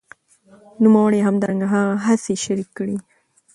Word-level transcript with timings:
نوموړي 0.83 1.19
همدرانګه 1.27 1.67
هغه 1.73 1.93
هڅي 2.05 2.35
شریکي 2.43 2.73
کړې 2.77 2.97